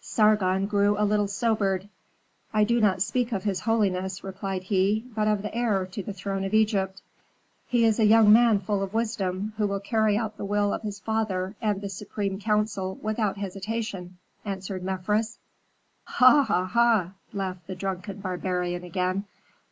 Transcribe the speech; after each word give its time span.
Sargon 0.00 0.66
grew 0.66 0.96
a 0.96 1.02
little 1.02 1.26
sobered. 1.26 1.88
"I 2.54 2.62
do 2.62 2.80
not 2.80 3.02
speak 3.02 3.32
of 3.32 3.42
his 3.42 3.58
holiness," 3.58 4.22
replied 4.22 4.62
he, 4.62 5.04
"but 5.16 5.26
of 5.26 5.42
the 5.42 5.52
heir 5.52 5.84
to 5.84 6.00
the 6.04 6.12
throne 6.12 6.44
of 6.44 6.54
Egypt." 6.54 7.02
"He 7.66 7.84
is 7.84 7.98
a 7.98 8.06
young 8.06 8.32
man 8.32 8.60
full 8.60 8.84
of 8.84 8.94
wisdom, 8.94 9.52
who 9.56 9.66
will 9.66 9.80
carry 9.80 10.16
out 10.16 10.36
the 10.36 10.44
will 10.44 10.72
of 10.72 10.82
his 10.82 11.00
father 11.00 11.56
and 11.60 11.80
the 11.80 11.88
supreme 11.88 12.38
council 12.38 13.00
without 13.02 13.36
hesitation," 13.36 14.16
answered 14.44 14.84
Mefres. 14.84 15.40
"Ha! 16.04 16.44
ha! 16.44 16.66
ha!" 16.66 17.10
laughed 17.32 17.66
the 17.66 17.74
drunken 17.74 18.20
barbarian 18.20 18.84
again. 18.84 19.24